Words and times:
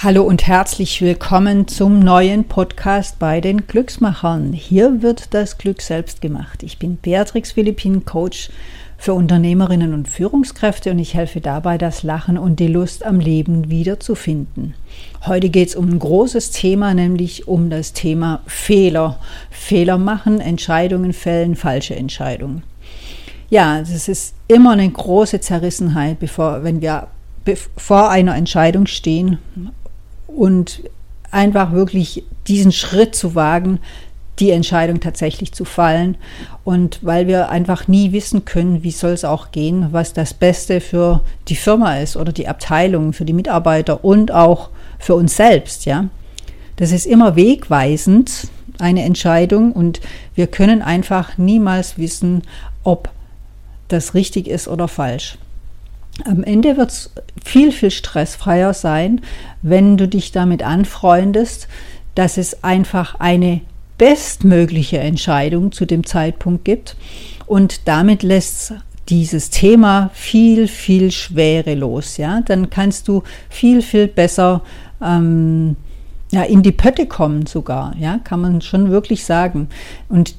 Hallo 0.00 0.22
und 0.22 0.46
herzlich 0.46 1.02
willkommen 1.02 1.66
zum 1.66 1.98
neuen 1.98 2.44
Podcast 2.44 3.18
bei 3.18 3.40
den 3.40 3.66
Glücksmachern. 3.66 4.52
Hier 4.52 5.02
wird 5.02 5.34
das 5.34 5.58
Glück 5.58 5.82
selbst 5.82 6.20
gemacht. 6.20 6.62
Ich 6.62 6.78
bin 6.78 6.98
Beatrix 6.98 7.50
Philippin, 7.50 8.04
Coach 8.04 8.48
für 8.96 9.12
Unternehmerinnen 9.14 9.92
und 9.92 10.06
Führungskräfte 10.06 10.92
und 10.92 11.00
ich 11.00 11.14
helfe 11.14 11.40
dabei, 11.40 11.78
das 11.78 12.04
Lachen 12.04 12.38
und 12.38 12.60
die 12.60 12.68
Lust 12.68 13.04
am 13.04 13.18
Leben 13.18 13.70
wiederzufinden. 13.70 14.74
Heute 15.26 15.48
geht 15.48 15.70
es 15.70 15.74
um 15.74 15.88
ein 15.90 15.98
großes 15.98 16.52
Thema, 16.52 16.94
nämlich 16.94 17.48
um 17.48 17.68
das 17.68 17.92
Thema 17.92 18.42
Fehler. 18.46 19.18
Fehler 19.50 19.98
machen, 19.98 20.38
Entscheidungen 20.40 21.12
fällen, 21.12 21.56
falsche 21.56 21.96
Entscheidungen. 21.96 22.62
Ja, 23.50 23.80
das 23.80 24.08
ist 24.08 24.36
immer 24.46 24.74
eine 24.74 24.88
große 24.88 25.40
Zerrissenheit, 25.40 26.20
bevor, 26.20 26.62
wenn 26.62 26.82
wir 26.82 27.08
vor 27.76 28.10
einer 28.10 28.36
Entscheidung 28.36 28.86
stehen 28.86 29.38
und 30.28 30.82
einfach 31.30 31.72
wirklich 31.72 32.22
diesen 32.46 32.72
Schritt 32.72 33.14
zu 33.14 33.34
wagen, 33.34 33.80
die 34.38 34.50
Entscheidung 34.50 35.00
tatsächlich 35.00 35.52
zu 35.52 35.64
fallen. 35.64 36.16
Und 36.64 37.00
weil 37.02 37.26
wir 37.26 37.48
einfach 37.48 37.88
nie 37.88 38.12
wissen 38.12 38.44
können, 38.44 38.84
wie 38.84 38.92
soll 38.92 39.10
es 39.10 39.24
auch 39.24 39.50
gehen, 39.50 39.88
was 39.90 40.12
das 40.12 40.32
Beste 40.32 40.80
für 40.80 41.22
die 41.48 41.56
Firma 41.56 41.98
ist 41.98 42.16
oder 42.16 42.32
die 42.32 42.48
Abteilung, 42.48 43.12
für 43.12 43.24
die 43.24 43.32
Mitarbeiter 43.32 44.04
und 44.04 44.30
auch 44.30 44.70
für 44.98 45.14
uns 45.14 45.36
selbst, 45.36 45.84
ja. 45.86 46.06
Das 46.76 46.92
ist 46.92 47.06
immer 47.06 47.34
wegweisend, 47.34 48.48
eine 48.78 49.02
Entscheidung, 49.02 49.72
und 49.72 50.00
wir 50.36 50.46
können 50.46 50.82
einfach 50.82 51.36
niemals 51.36 51.98
wissen, 51.98 52.42
ob 52.84 53.10
das 53.88 54.14
richtig 54.14 54.46
ist 54.46 54.68
oder 54.68 54.86
falsch. 54.86 55.38
Am 56.24 56.42
Ende 56.42 56.76
wird 56.76 56.90
es 56.90 57.10
viel, 57.44 57.72
viel 57.72 57.90
stressfreier 57.90 58.74
sein, 58.74 59.20
wenn 59.62 59.96
du 59.96 60.08
dich 60.08 60.32
damit 60.32 60.62
anfreundest, 60.62 61.68
dass 62.14 62.36
es 62.36 62.64
einfach 62.64 63.20
eine 63.20 63.60
bestmögliche 63.98 64.98
Entscheidung 64.98 65.72
zu 65.72 65.84
dem 65.84 66.04
Zeitpunkt 66.04 66.64
gibt. 66.64 66.96
Und 67.46 67.88
damit 67.88 68.22
lässt 68.22 68.74
dieses 69.08 69.50
Thema 69.50 70.10
viel, 70.12 70.68
viel 70.68 71.10
schwerelos. 71.10 72.16
Ja? 72.16 72.40
Dann 72.42 72.70
kannst 72.70 73.08
du 73.08 73.22
viel, 73.48 73.82
viel 73.82 74.06
besser 74.06 74.62
ähm, 75.02 75.76
ja, 76.30 76.42
in 76.42 76.62
die 76.62 76.72
Pötte 76.72 77.06
kommen 77.06 77.46
sogar, 77.46 77.94
ja, 77.98 78.20
kann 78.22 78.40
man 78.40 78.60
schon 78.60 78.90
wirklich 78.90 79.24
sagen. 79.24 79.68
Und 80.08 80.34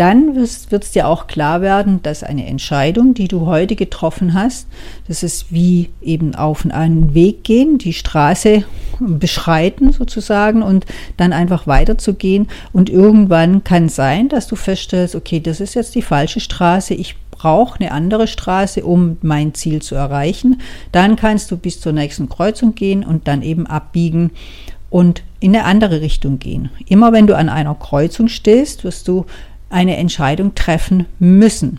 dann 0.00 0.34
wird 0.34 0.82
es 0.82 0.92
dir 0.92 1.06
auch 1.06 1.26
klar 1.26 1.60
werden, 1.60 2.02
dass 2.02 2.22
eine 2.22 2.46
Entscheidung, 2.46 3.12
die 3.12 3.28
du 3.28 3.44
heute 3.44 3.76
getroffen 3.76 4.32
hast, 4.32 4.66
das 5.06 5.22
ist 5.22 5.52
wie 5.52 5.90
eben 6.00 6.34
auf 6.34 6.64
einen 6.64 7.12
Weg 7.12 7.44
gehen, 7.44 7.76
die 7.76 7.92
Straße 7.92 8.64
beschreiten 8.98 9.92
sozusagen 9.92 10.62
und 10.62 10.86
dann 11.18 11.34
einfach 11.34 11.66
weiterzugehen. 11.66 12.48
Und 12.72 12.88
irgendwann 12.88 13.62
kann 13.62 13.90
sein, 13.90 14.30
dass 14.30 14.46
du 14.46 14.56
feststellst, 14.56 15.14
okay, 15.14 15.38
das 15.38 15.60
ist 15.60 15.74
jetzt 15.74 15.94
die 15.94 16.00
falsche 16.00 16.40
Straße, 16.40 16.94
ich 16.94 17.16
brauche 17.30 17.78
eine 17.78 17.92
andere 17.92 18.26
Straße, 18.26 18.82
um 18.82 19.18
mein 19.20 19.52
Ziel 19.52 19.82
zu 19.82 19.96
erreichen. 19.96 20.62
Dann 20.92 21.16
kannst 21.16 21.50
du 21.50 21.58
bis 21.58 21.78
zur 21.78 21.92
nächsten 21.92 22.30
Kreuzung 22.30 22.74
gehen 22.74 23.04
und 23.04 23.28
dann 23.28 23.42
eben 23.42 23.66
abbiegen 23.66 24.30
und 24.88 25.22
in 25.40 25.54
eine 25.54 25.64
andere 25.64 26.00
Richtung 26.00 26.38
gehen. 26.38 26.70
Immer 26.86 27.12
wenn 27.12 27.26
du 27.26 27.36
an 27.36 27.48
einer 27.48 27.74
Kreuzung 27.74 28.28
stehst, 28.28 28.84
wirst 28.84 29.08
du 29.08 29.24
eine 29.70 29.96
Entscheidung 29.96 30.54
treffen 30.54 31.06
müssen. 31.18 31.78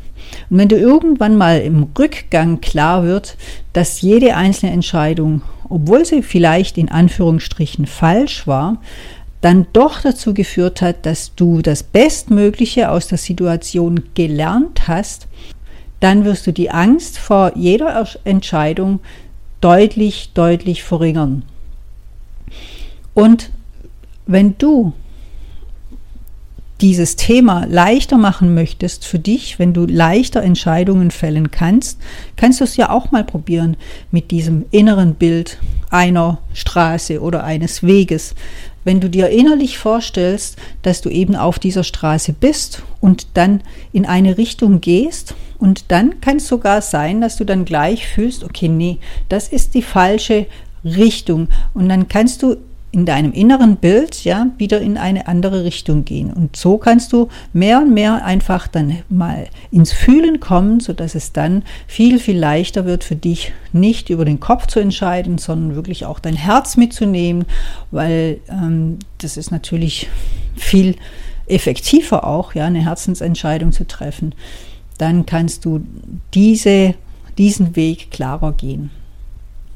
Und 0.49 0.57
wenn 0.57 0.69
du 0.69 0.77
irgendwann 0.77 1.37
mal 1.37 1.59
im 1.59 1.89
Rückgang 1.97 2.61
klar 2.61 3.03
wird, 3.03 3.37
dass 3.73 4.01
jede 4.01 4.35
einzelne 4.35 4.71
Entscheidung, 4.71 5.41
obwohl 5.69 6.05
sie 6.05 6.23
vielleicht 6.23 6.77
in 6.77 6.89
Anführungsstrichen 6.89 7.85
falsch 7.85 8.47
war, 8.47 8.77
dann 9.41 9.67
doch 9.73 10.01
dazu 10.01 10.33
geführt 10.33 10.81
hat, 10.81 11.05
dass 11.05 11.35
du 11.35 11.61
das 11.61 11.83
Bestmögliche 11.83 12.89
aus 12.91 13.07
der 13.07 13.17
Situation 13.17 14.03
gelernt 14.13 14.87
hast, 14.87 15.27
dann 15.99 16.25
wirst 16.25 16.47
du 16.47 16.53
die 16.53 16.71
Angst 16.71 17.17
vor 17.17 17.51
jeder 17.55 18.07
Entscheidung 18.23 18.99
deutlich, 19.59 20.31
deutlich 20.33 20.83
verringern. 20.83 21.43
Und 23.13 23.51
wenn 24.25 24.57
du 24.57 24.93
dieses 26.81 27.15
Thema 27.15 27.65
leichter 27.69 28.17
machen 28.17 28.55
möchtest 28.55 29.05
für 29.05 29.19
dich, 29.19 29.59
wenn 29.59 29.73
du 29.73 29.85
leichter 29.85 30.41
Entscheidungen 30.41 31.11
fällen 31.11 31.51
kannst, 31.51 31.99
kannst 32.35 32.59
du 32.59 32.63
es 32.63 32.75
ja 32.75 32.89
auch 32.89 33.11
mal 33.11 33.23
probieren 33.23 33.77
mit 34.09 34.31
diesem 34.31 34.65
inneren 34.71 35.13
Bild 35.13 35.59
einer 35.91 36.39
Straße 36.53 37.21
oder 37.21 37.43
eines 37.43 37.83
Weges. 37.83 38.33
Wenn 38.83 38.99
du 38.99 39.11
dir 39.11 39.29
innerlich 39.29 39.77
vorstellst, 39.77 40.57
dass 40.81 41.01
du 41.01 41.09
eben 41.09 41.35
auf 41.35 41.59
dieser 41.59 41.83
Straße 41.83 42.33
bist 42.33 42.81
und 42.99 43.27
dann 43.35 43.61
in 43.93 44.07
eine 44.07 44.39
Richtung 44.39 44.81
gehst 44.81 45.35
und 45.59 45.91
dann 45.91 46.19
kann 46.19 46.37
es 46.37 46.47
sogar 46.47 46.81
sein, 46.81 47.21
dass 47.21 47.37
du 47.37 47.45
dann 47.45 47.63
gleich 47.63 48.07
fühlst, 48.07 48.43
okay, 48.43 48.69
nee, 48.69 48.97
das 49.29 49.49
ist 49.49 49.75
die 49.75 49.83
falsche 49.83 50.47
Richtung 50.83 51.47
und 51.75 51.89
dann 51.89 52.07
kannst 52.07 52.41
du 52.41 52.57
in 52.91 53.05
deinem 53.05 53.31
inneren 53.31 53.77
Bild 53.77 54.23
ja 54.25 54.47
wieder 54.57 54.81
in 54.81 54.97
eine 54.97 55.27
andere 55.27 55.63
Richtung 55.63 56.03
gehen. 56.03 56.31
Und 56.31 56.57
so 56.57 56.77
kannst 56.77 57.13
du 57.13 57.29
mehr 57.53 57.79
und 57.79 57.93
mehr 57.93 58.25
einfach 58.25 58.67
dann 58.67 58.97
mal 59.07 59.47
ins 59.71 59.93
Fühlen 59.93 60.41
kommen, 60.41 60.81
sodass 60.81 61.15
es 61.15 61.31
dann 61.31 61.63
viel, 61.87 62.19
viel 62.19 62.37
leichter 62.37 62.85
wird 62.85 63.05
für 63.05 63.15
dich, 63.15 63.53
nicht 63.71 64.09
über 64.09 64.25
den 64.25 64.41
Kopf 64.41 64.67
zu 64.67 64.79
entscheiden, 64.79 65.37
sondern 65.37 65.75
wirklich 65.75 66.05
auch 66.05 66.19
dein 66.19 66.35
Herz 66.35 66.75
mitzunehmen, 66.75 67.45
weil 67.91 68.39
ähm, 68.49 68.99
das 69.19 69.37
ist 69.37 69.51
natürlich 69.51 70.09
viel 70.57 70.95
effektiver 71.47 72.27
auch, 72.27 72.53
ja, 72.55 72.65
eine 72.65 72.83
Herzensentscheidung 72.83 73.71
zu 73.71 73.87
treffen. 73.87 74.35
Dann 74.97 75.25
kannst 75.25 75.63
du 75.63 75.81
diese, 76.33 76.95
diesen 77.37 77.75
Weg 77.77 78.11
klarer 78.11 78.51
gehen 78.51 78.91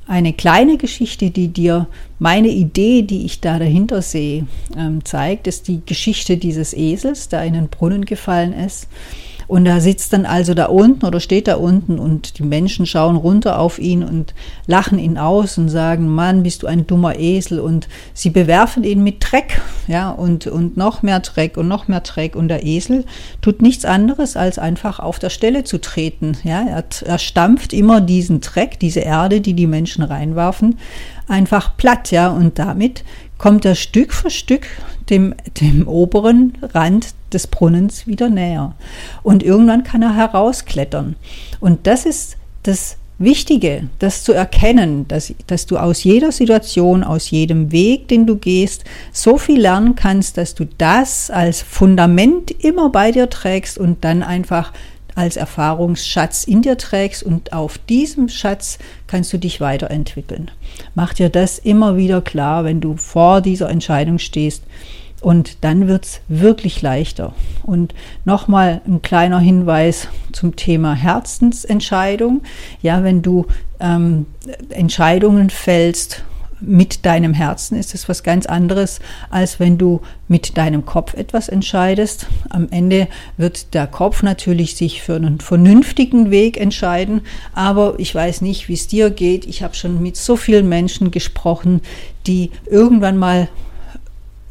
eine 0.08 0.34
kleine 0.34 0.78
Geschichte, 0.78 1.32
die 1.32 1.48
dir 1.48 1.88
meine 2.20 2.50
Idee, 2.50 3.02
die 3.02 3.26
ich 3.26 3.42
da 3.42 3.60
dahinter 3.60 4.02
sehe, 4.02 4.46
ähm, 4.78 5.04
zeigt, 5.04 5.48
ist 5.48 5.68
die 5.68 5.82
Geschichte 5.86 6.38
dieses 6.38 6.74
Esels, 6.74 7.28
der 7.30 7.44
in 7.44 7.54
den 7.54 7.70
Brunnen 7.70 8.06
gefallen 8.06 8.54
ist. 8.54 8.88
Und 9.48 9.66
er 9.66 9.82
sitzt 9.82 10.14
dann 10.14 10.26
also 10.26 10.54
da 10.54 10.66
unten 10.66 11.06
oder 11.06 11.20
steht 11.20 11.48
da 11.48 11.56
unten 11.56 12.00
und 12.00 12.40
die 12.40 12.44
Menschen 12.44 12.86
schauen 12.86 13.16
runter 13.16 13.60
auf 13.60 13.80
ihn 13.80 14.04
und 14.04 14.34
lachen 14.68 14.98
ihn 14.98 15.18
aus 15.18 15.58
und 15.58 15.70
sagen, 15.70 16.08
Mann, 16.08 16.44
bist 16.44 16.64
du 16.64 16.68
ein 16.68 16.88
dummer 16.88 17.20
Esel. 17.20 17.60
Und 17.60 17.88
sie 18.14 18.30
bewerfen 18.30 18.84
ihn 18.84 19.04
mit 19.04 19.18
Dreck, 19.20 19.62
ja, 19.88 20.10
und, 20.10 20.48
und 20.48 20.78
noch 20.78 21.04
mehr 21.04 21.20
Dreck 21.20 21.58
und 21.58 21.68
noch 21.68 21.88
mehr 21.88 22.02
Dreck. 22.02 22.36
Und 22.36 22.48
der 22.48 22.66
Esel 22.66 23.06
tut 23.42 23.62
nichts 23.62 23.86
anderes, 23.86 24.36
als 24.36 24.58
einfach 24.58 25.00
auf 25.00 25.20
der 25.20 25.30
Stelle 25.30 25.64
zu 25.64 25.80
treten. 25.80 26.38
Ja, 26.44 26.66
er, 26.68 26.84
er 27.06 27.20
stampft 27.20 27.74
immer 27.74 28.02
diesen 28.02 28.42
Dreck, 28.42 28.80
diese 28.80 29.02
Erde, 29.02 29.42
die 29.42 29.54
die 29.54 29.68
Menschen 29.68 30.04
reinwerfen, 30.04 30.80
einfach 31.28 31.78
platt, 31.78 32.12
ja, 32.12 32.30
und 32.30 32.60
damit 32.60 33.04
kommt 33.38 33.66
er 33.66 33.76
Stück 33.76 34.14
für 34.14 34.30
Stück 34.30 34.68
dem, 35.10 35.36
dem 35.62 35.88
oberen 35.88 36.54
Rand 36.62 37.14
des 37.34 37.48
Brunnens 37.48 38.08
wieder 38.08 38.30
näher. 38.30 38.76
Und 39.24 39.44
irgendwann 39.44 39.84
kann 39.84 40.02
er 40.02 40.16
herausklettern. 40.16 41.16
Und 41.60 41.88
das 41.88 42.06
ist 42.06 42.38
das 42.64 42.98
Wichtige, 43.18 43.88
das 44.00 44.24
zu 44.24 44.34
erkennen, 44.34 45.08
dass, 45.08 45.34
dass 45.48 45.66
du 45.66 45.78
aus 45.78 46.04
jeder 46.04 46.34
Situation, 46.34 47.04
aus 47.04 47.32
jedem 47.32 47.72
Weg, 47.72 48.10
den 48.10 48.26
du 48.26 48.36
gehst, 48.36 48.84
so 49.14 49.38
viel 49.38 49.62
lernen 49.62 49.96
kannst, 49.96 50.38
dass 50.38 50.54
du 50.54 50.66
das 50.78 51.30
als 51.30 51.62
Fundament 51.62 52.52
immer 52.52 52.90
bei 52.90 53.12
dir 53.12 53.30
trägst 53.30 53.78
und 53.78 54.04
dann 54.04 54.22
einfach 54.22 54.74
als 55.16 55.38
Erfahrungsschatz 55.38 56.44
in 56.44 56.62
dir 56.62 56.78
trägst 56.78 57.24
und 57.24 57.54
auf 57.54 57.78
diesem 57.78 58.28
Schatz 58.28 58.78
kannst 59.08 59.32
du 59.32 59.38
dich 59.38 59.62
weiterentwickeln. 59.62 60.52
Mach 60.94 61.14
dir 61.14 61.30
das 61.30 61.58
immer 61.58 61.96
wieder 61.96 62.22
klar, 62.22 62.66
wenn 62.66 62.82
du 62.82 62.98
vor 62.98 63.40
dieser 63.40 63.70
Entscheidung 63.70 64.20
stehst. 64.20 64.64
Und 65.26 65.64
dann 65.64 65.88
wird 65.88 66.06
es 66.06 66.22
wirklich 66.28 66.84
leichter. 66.84 67.34
Und 67.64 67.96
nochmal 68.26 68.82
ein 68.86 69.02
kleiner 69.02 69.40
Hinweis 69.40 70.08
zum 70.32 70.56
Thema 70.56 70.94
Herzensentscheidung. 70.94 72.44
Ja, 72.84 73.04
wenn 73.04 73.24
du 73.24 73.48
ähm, 73.80 74.28
Entscheidungen 74.70 75.50
fällst 75.50 76.22
mit 76.62 77.08
deinem 77.08 77.34
Herzen 77.34 77.76
ist 77.76 77.96
es 77.96 78.08
was 78.08 78.22
ganz 78.22 78.46
anderes, 78.46 79.00
als 79.32 79.60
wenn 79.60 79.80
du 79.80 80.02
mit 80.28 80.58
deinem 80.58 80.86
Kopf 80.86 81.16
etwas 81.16 81.50
entscheidest. 81.50 82.28
Am 82.50 82.68
Ende 82.70 83.08
wird 83.36 83.74
der 83.74 83.88
Kopf 83.88 84.22
natürlich 84.22 84.76
sich 84.76 85.02
für 85.02 85.16
einen 85.16 85.40
vernünftigen 85.40 86.30
Weg 86.30 86.58
entscheiden, 86.58 87.22
aber 87.54 87.96
ich 87.98 88.14
weiß 88.14 88.42
nicht, 88.42 88.70
wie 88.70 88.74
es 88.74 88.88
dir 88.88 89.10
geht. 89.10 89.46
Ich 89.48 89.64
habe 89.64 89.74
schon 89.74 90.04
mit 90.04 90.18
so 90.18 90.36
vielen 90.36 90.70
Menschen 90.70 91.10
gesprochen, 91.10 91.82
die 92.28 92.52
irgendwann 92.70 93.18
mal 93.18 93.50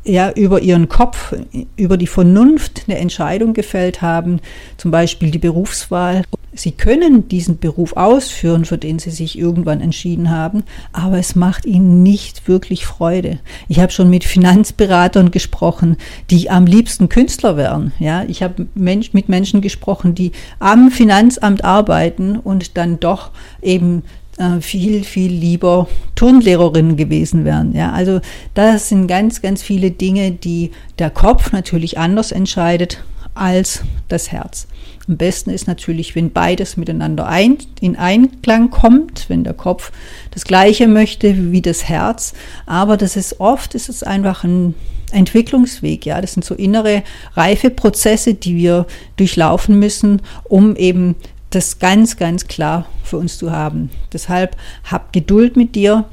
ja, 0.05 0.31
über 0.33 0.61
ihren 0.61 0.89
Kopf, 0.89 1.35
über 1.77 1.97
die 1.97 2.07
Vernunft 2.07 2.85
eine 2.87 2.99
Entscheidung 2.99 3.55
gefällt 3.55 4.03
haben, 4.03 4.41
zum 4.77 4.91
Beispiel 4.91 5.31
die 5.31 5.39
Berufswahl. 5.39 6.23
Sie 6.53 6.73
können 6.73 7.27
diesen 7.29 7.59
Beruf 7.59 7.97
ausführen, 7.97 8.65
für 8.65 8.79
den 8.79 8.99
Sie 8.99 9.11
sich 9.11 9.37
irgendwann 9.37 9.81
entschieden 9.81 10.31
haben, 10.31 10.63
aber 10.93 11.19
es 11.19 11.35
macht 11.35 11.67
Ihnen 11.67 12.03
nicht 12.03 12.47
wirklich 12.47 12.87
Freude. 12.87 13.41
Ich 13.69 13.81
habe 13.81 13.91
schon 13.91 14.09
mit 14.09 14.25
Finanzberatern 14.25 15.31
gesprochen, 15.31 15.97
die 16.31 16.51
am 16.51 16.67
liebsten 16.67 17.09
Künstler 17.09 17.57
wären. 17.57 17.93
Ja, 17.99 18.25
ich 18.29 18.43
habe 18.43 18.67
Mensch, 18.75 19.15
mit 19.15 19.29
Menschen 19.29 19.63
gesprochen, 19.63 20.15
die 20.15 20.31
am 20.61 20.91
Finanzamt 20.91 21.65
arbeiten 21.65 22.37
und 22.37 22.77
dann 22.77 23.01
doch 23.01 23.31
eben 23.61 24.03
viel, 24.61 25.05
viel 25.05 25.31
lieber 25.31 25.89
Turnlehrerin 26.17 26.97
gewesen 26.97 27.45
wären. 27.45 27.73
Ja, 27.73 27.93
also 27.93 28.21
das 28.55 28.89
sind 28.89 29.07
ganz, 29.07 29.43
ganz 29.43 29.63
viele 29.63 29.93
Dinge, 29.93 30.33
die 30.33 30.73
der 30.99 31.11
Kopf 31.11 31.53
natürlich 31.53 31.99
anders 31.99 32.33
entscheidet 32.33 33.05
als 33.35 33.83
das 34.09 34.33
Herz. 34.33 34.67
Am 35.07 35.17
besten 35.17 35.51
ist 35.51 35.67
natürlich, 35.67 36.15
wenn 36.15 36.33
beides 36.33 36.77
miteinander 36.77 37.27
ein, 37.27 37.59
in 37.81 37.97
Einklang 37.97 38.71
kommt, 38.71 39.29
wenn 39.29 39.45
der 39.45 39.53
Kopf 39.53 39.93
das 40.31 40.45
Gleiche 40.45 40.89
möchte 40.89 41.53
wie 41.53 41.61
das 41.61 41.89
Herz. 41.89 42.33
Aber 42.65 42.97
das 42.97 43.17
ist 43.17 43.41
oft, 43.41 43.75
ist 43.75 43.89
es 43.89 44.03
einfach 44.03 44.45
ein 44.45 44.75
Entwicklungsweg. 45.13 46.07
Ja, 46.07 46.21
das 46.21 46.33
sind 46.33 46.45
so 46.45 46.55
innere 46.55 47.03
Reifeprozesse, 47.35 48.35
die 48.35 48.57
wir 48.57 48.87
durchlaufen 49.17 49.79
müssen, 49.79 50.23
um 50.45 50.75
eben 50.77 51.17
das 51.55 51.79
ganz, 51.79 52.17
ganz 52.17 52.47
klar 52.47 52.87
für 53.03 53.19
uns 53.19 53.39
zu 53.39 53.53
haben. 53.53 53.91
Deshalb 54.13 54.57
hab 54.85 55.13
Geduld 55.13 55.57
mit 55.57 55.75
dir. 55.75 56.05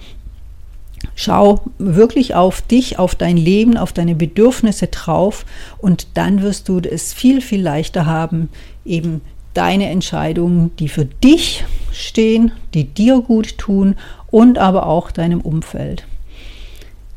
Schau 1.16 1.62
wirklich 1.80 2.36
auf 2.36 2.62
dich, 2.62 3.00
auf 3.00 3.16
dein 3.16 3.36
Leben, 3.36 3.76
auf 3.76 3.92
deine 3.92 4.14
Bedürfnisse 4.14 4.88
drauf 4.88 5.46
und 5.80 6.10
dann 6.14 6.44
wirst 6.44 6.70
du 6.70 6.80
es 6.80 7.12
viel, 7.12 7.42
viel 7.42 7.62
leichter 7.62 8.06
haben, 8.06 8.50
eben 8.86 9.22
deine 9.56 9.90
Entscheidungen, 9.90 10.76
die 10.78 10.90
für 10.90 11.06
dich 11.06 11.66
stehen, 11.92 12.52
die 12.74 12.86
dir 12.86 13.22
gut 13.22 13.58
tun 13.58 13.96
und 14.30 14.60
aber 14.60 14.86
auch 14.86 15.12
deinem 15.12 15.42
Umfeld. 15.42 16.06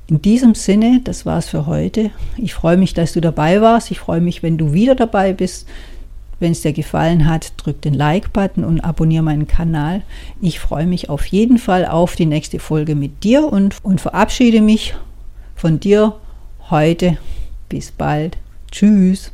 In 0.07 0.21
diesem 0.21 0.55
Sinne, 0.55 1.01
das 1.03 1.25
war's 1.25 1.49
für 1.49 1.67
heute. 1.67 2.11
Ich 2.37 2.53
freue 2.53 2.77
mich, 2.77 2.93
dass 2.93 3.15
du 3.15 3.21
dabei 3.21 3.63
warst. 3.63 3.91
Ich 3.91 4.01
freue 4.01 4.21
mich, 4.21 4.43
wenn 4.43 4.59
du 4.59 4.73
wieder 4.75 4.95
dabei 4.95 5.33
bist. 5.33 5.67
Wenn 6.41 6.53
es 6.53 6.63
dir 6.63 6.73
gefallen 6.73 7.27
hat, 7.27 7.53
drück 7.57 7.83
den 7.83 7.95
Like-Button 7.95 8.65
und 8.65 8.81
abonniere 8.81 9.23
meinen 9.23 9.47
Kanal. 9.47 10.03
Ich 10.41 10.61
freue 10.61 10.87
mich 10.87 11.09
auf 11.09 11.27
jeden 11.27 11.59
Fall 11.59 11.87
auf 11.87 12.17
die 12.17 12.27
nächste 12.27 12.59
Folge 12.59 12.95
mit 12.95 13.25
dir 13.25 13.51
und, 13.51 13.77
und 13.83 14.01
verabschiede 14.01 14.61
mich 14.61 14.95
von 15.55 15.81
dir 15.81 16.17
heute. 16.71 17.19
Bis 17.69 17.91
bald. 17.91 18.37
Tschüss. 18.71 19.33